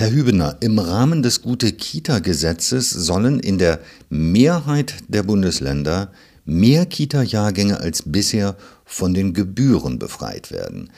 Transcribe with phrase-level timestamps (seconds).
[0.00, 6.12] Herr Hübener, im Rahmen des Gute-Kita-Gesetzes sollen in der Mehrheit der Bundesländer
[6.44, 10.90] mehr Kita-Jahrgänge als bisher von den Gebühren befreit werden.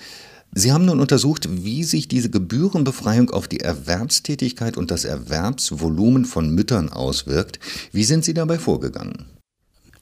[0.52, 6.50] Sie haben nun untersucht, wie sich diese Gebührenbefreiung auf die Erwerbstätigkeit und das Erwerbsvolumen von
[6.50, 7.58] Müttern auswirkt.
[7.92, 9.24] Wie sind Sie dabei vorgegangen?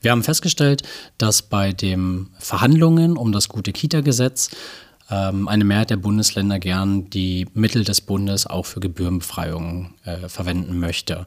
[0.01, 0.83] Wir haben festgestellt,
[1.19, 4.51] dass bei den Verhandlungen um das Gute-Kita-Gesetz
[5.11, 10.79] ähm, eine Mehrheit der Bundesländer gern die Mittel des Bundes auch für Gebührenbefreiungen äh, verwenden
[10.79, 11.27] möchte.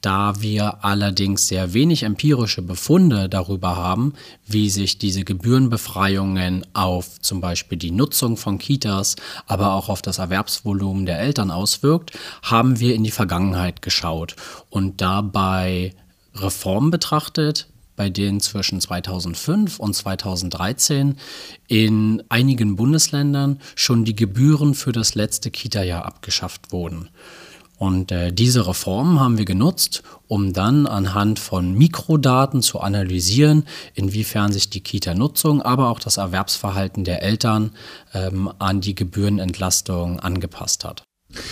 [0.00, 4.14] Da wir allerdings sehr wenig empirische Befunde darüber haben,
[4.46, 9.16] wie sich diese Gebührenbefreiungen auf zum Beispiel die Nutzung von Kitas,
[9.46, 12.12] aber auch auf das Erwerbsvolumen der Eltern auswirkt,
[12.42, 14.36] haben wir in die Vergangenheit geschaut
[14.70, 15.94] und dabei
[16.34, 17.68] Reformen betrachtet,
[18.00, 21.16] bei denen zwischen 2005 und 2013
[21.68, 27.10] in einigen Bundesländern schon die Gebühren für das letzte Kita-Jahr abgeschafft wurden.
[27.76, 34.50] Und äh, diese Reformen haben wir genutzt, um dann anhand von Mikrodaten zu analysieren, inwiefern
[34.50, 37.72] sich die Kita-Nutzung, aber auch das Erwerbsverhalten der Eltern
[38.14, 41.04] ähm, an die Gebührenentlastung angepasst hat.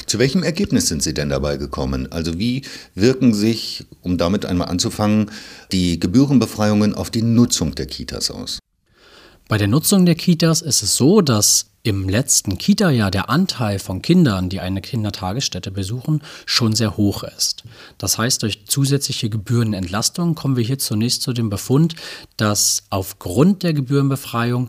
[0.06, 2.10] Zu welchem Ergebnis sind Sie denn dabei gekommen?
[2.10, 2.62] Also wie
[2.94, 5.30] wirken sich, um damit einmal anzufangen,
[5.72, 8.58] die Gebührenbefreiungen auf die Nutzung der Kitas aus?
[9.48, 14.02] Bei der Nutzung der Kitas ist es so, dass im letzten Kita-Jahr der Anteil von
[14.02, 17.64] Kindern, die eine Kindertagesstätte besuchen, schon sehr hoch ist.
[17.96, 21.94] Das heißt, durch zusätzliche Gebührenentlastung kommen wir hier zunächst zu dem Befund,
[22.36, 24.68] dass aufgrund der Gebührenbefreiung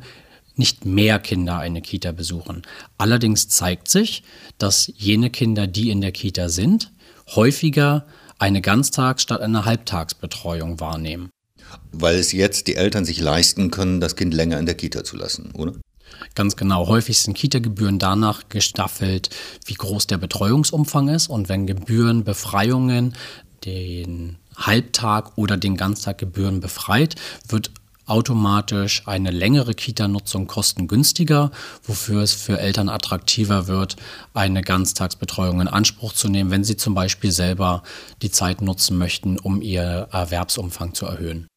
[0.60, 2.62] nicht mehr Kinder eine Kita besuchen.
[2.98, 4.24] Allerdings zeigt sich,
[4.60, 6.92] dass jene Kinder, die in der Kita sind,
[7.36, 8.06] häufiger
[8.38, 11.30] eine Ganztags- statt eine Halbtagsbetreuung wahrnehmen.
[11.92, 15.18] Weil es jetzt die Eltern sich leisten können, das Kind länger in der Kita zu
[15.18, 15.74] lassen, oder?
[16.36, 16.88] Ganz genau.
[16.88, 19.30] Häufig sind Kita-Gebühren danach gestaffelt,
[19.66, 21.30] wie groß der Betreuungsumfang ist.
[21.30, 23.14] Und wenn Gebührenbefreiungen
[23.66, 27.16] den Halbtag oder den Ganztag Gebühren befreit,
[27.48, 27.72] wird
[28.10, 31.52] automatisch eine längere Kita-Nutzung kostengünstiger,
[31.84, 33.96] wofür es für Eltern attraktiver wird,
[34.34, 37.84] eine Ganztagsbetreuung in Anspruch zu nehmen, wenn sie zum Beispiel selber
[38.22, 41.48] die Zeit nutzen möchten, um ihr Erwerbsumfang zu erhöhen.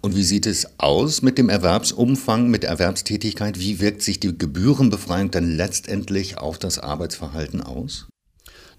[0.00, 3.58] Und wie sieht es aus mit dem Erwerbsumfang, mit der Erwerbstätigkeit?
[3.58, 8.06] Wie wirkt sich die Gebührenbefreiung dann letztendlich auf das Arbeitsverhalten aus?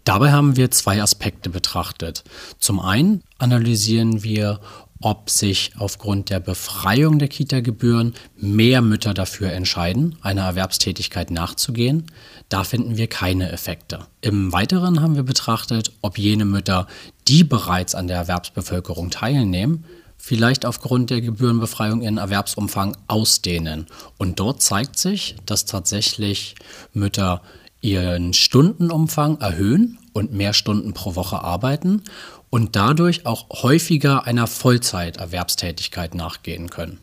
[0.06, 2.24] Dabei haben wir zwei Aspekte betrachtet.
[2.58, 4.62] Zum einen analysieren wir,
[5.02, 12.08] ob sich aufgrund der Befreiung der Kita-Gebühren mehr Mütter dafür entscheiden, einer Erwerbstätigkeit nachzugehen.
[12.50, 14.00] Da finden wir keine Effekte.
[14.22, 16.88] Im Weiteren haben wir betrachtet, ob jene Mütter,
[17.28, 19.86] die bereits an der Erwerbsbevölkerung teilnehmen,
[20.18, 23.88] vielleicht aufgrund der Gebührenbefreiung ihren Erwerbsumfang ausdehnen.
[24.18, 26.56] Und dort zeigt sich, dass tatsächlich
[26.94, 27.42] Mütter
[27.82, 32.04] ihren Stundenumfang erhöhen und mehr Stunden pro Woche arbeiten
[32.50, 37.00] und dadurch auch häufiger einer Vollzeiterwerbstätigkeit nachgehen können.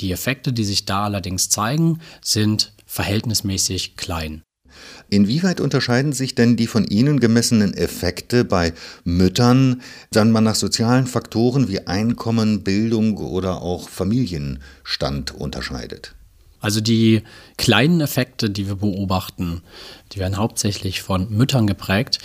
[0.00, 4.42] Die Effekte, die sich da allerdings zeigen, sind verhältnismäßig klein.
[5.10, 8.72] Inwieweit unterscheiden sich denn die von Ihnen gemessenen Effekte bei
[9.04, 16.14] Müttern dann mal nach sozialen Faktoren wie Einkommen, Bildung oder auch Familienstand unterscheidet?
[16.64, 17.20] Also die
[17.58, 19.60] kleinen Effekte, die wir beobachten,
[20.10, 22.20] die werden hauptsächlich von Müttern geprägt,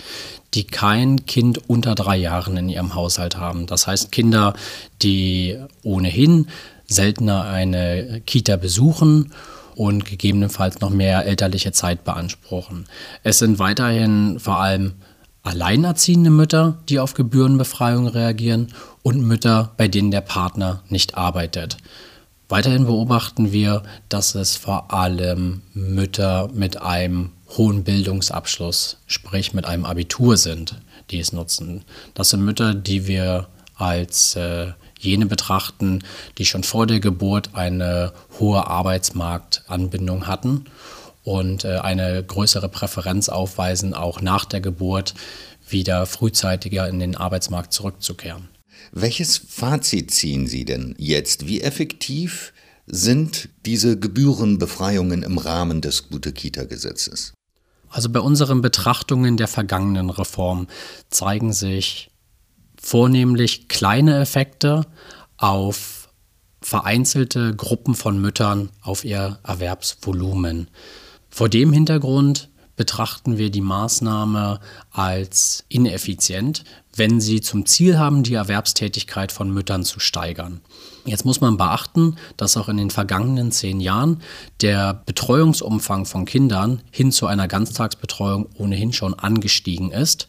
[0.54, 3.66] die kein Kind unter drei Jahren in ihrem Haushalt haben.
[3.66, 4.54] Das heißt Kinder,
[5.02, 6.46] die ohnehin
[6.86, 9.34] seltener eine Kita besuchen
[9.74, 12.86] und gegebenenfalls noch mehr elterliche Zeit beanspruchen.
[13.22, 14.94] Es sind weiterhin vor allem
[15.42, 18.68] alleinerziehende Mütter, die auf Gebührenbefreiung reagieren
[19.02, 21.76] und Mütter, bei denen der Partner nicht arbeitet.
[22.50, 29.84] Weiterhin beobachten wir, dass es vor allem Mütter mit einem hohen Bildungsabschluss, sprich mit einem
[29.84, 30.74] Abitur sind,
[31.12, 31.84] die es nutzen.
[32.12, 33.46] Das sind Mütter, die wir
[33.76, 36.02] als äh, jene betrachten,
[36.38, 40.64] die schon vor der Geburt eine hohe Arbeitsmarktanbindung hatten
[41.22, 45.14] und äh, eine größere Präferenz aufweisen, auch nach der Geburt
[45.68, 48.48] wieder frühzeitiger in den Arbeitsmarkt zurückzukehren.
[48.92, 51.46] Welches Fazit ziehen Sie denn jetzt?
[51.46, 52.52] Wie effektiv
[52.86, 57.32] sind diese Gebührenbefreiungen im Rahmen des Gute-Kita-Gesetzes?
[57.88, 60.68] Also bei unseren Betrachtungen der vergangenen Reform
[61.08, 62.10] zeigen sich
[62.80, 64.86] vornehmlich kleine Effekte
[65.36, 66.08] auf
[66.62, 70.68] vereinzelte Gruppen von Müttern auf ihr Erwerbsvolumen.
[71.30, 72.50] Vor dem Hintergrund
[72.80, 74.58] betrachten wir die Maßnahme
[74.90, 76.64] als ineffizient,
[76.96, 80.62] wenn sie zum Ziel haben, die Erwerbstätigkeit von Müttern zu steigern.
[81.04, 84.22] Jetzt muss man beachten, dass auch in den vergangenen zehn Jahren
[84.62, 90.28] der Betreuungsumfang von Kindern hin zu einer Ganztagsbetreuung ohnehin schon angestiegen ist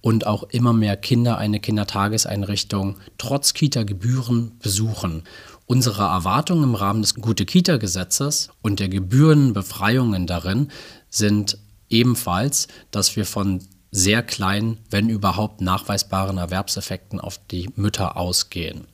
[0.00, 5.24] und auch immer mehr Kinder eine Kindertageseinrichtung trotz Kita-Gebühren besuchen.
[5.66, 10.70] Unsere Erwartungen im Rahmen des Gute-Kita-Gesetzes und der Gebührenbefreiungen darin
[11.10, 11.58] sind
[11.90, 13.60] ebenfalls, dass wir von
[13.90, 18.86] sehr kleinen, wenn überhaupt nachweisbaren Erwerbseffekten auf die Mütter ausgehen.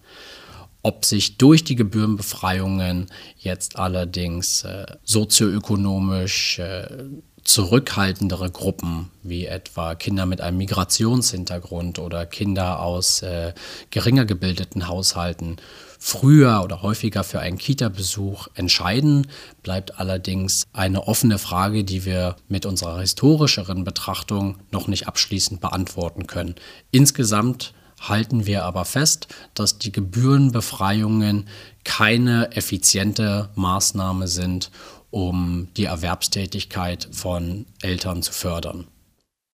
[0.82, 3.06] Ob sich durch die Gebührenbefreiungen
[3.36, 6.86] jetzt allerdings äh, sozioökonomisch äh,
[7.42, 13.52] zurückhaltendere Gruppen, wie etwa Kinder mit einem Migrationshintergrund oder Kinder aus äh,
[13.90, 15.56] geringer gebildeten Haushalten,
[15.98, 19.26] früher oder häufiger für einen Kita-Besuch entscheiden,
[19.62, 26.26] bleibt allerdings eine offene Frage, die wir mit unserer historischeren Betrachtung noch nicht abschließend beantworten
[26.26, 26.54] können.
[26.90, 31.48] Insgesamt halten wir aber fest, dass die Gebührenbefreiungen
[31.84, 34.70] keine effiziente Maßnahme sind,
[35.10, 38.86] um die Erwerbstätigkeit von Eltern zu fördern.